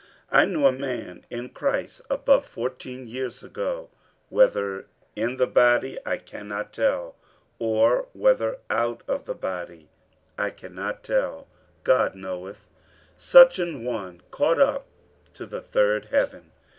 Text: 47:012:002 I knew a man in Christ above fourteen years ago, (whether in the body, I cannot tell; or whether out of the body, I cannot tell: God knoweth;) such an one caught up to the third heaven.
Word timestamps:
47:012:002 0.31 0.39
I 0.41 0.45
knew 0.45 0.65
a 0.65 0.71
man 0.71 1.25
in 1.29 1.49
Christ 1.49 2.01
above 2.09 2.43
fourteen 2.43 3.07
years 3.07 3.43
ago, 3.43 3.91
(whether 4.29 4.87
in 5.15 5.37
the 5.37 5.45
body, 5.45 5.99
I 6.03 6.17
cannot 6.17 6.73
tell; 6.73 7.13
or 7.59 8.07
whether 8.13 8.57
out 8.71 9.03
of 9.07 9.25
the 9.25 9.35
body, 9.35 9.89
I 10.39 10.49
cannot 10.49 11.03
tell: 11.03 11.45
God 11.83 12.15
knoweth;) 12.15 12.67
such 13.15 13.59
an 13.59 13.83
one 13.85 14.21
caught 14.31 14.59
up 14.59 14.87
to 15.35 15.45
the 15.45 15.61
third 15.61 16.05
heaven. 16.05 16.49